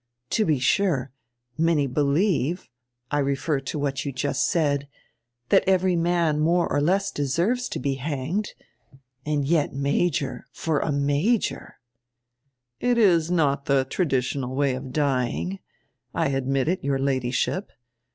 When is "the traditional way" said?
13.65-14.73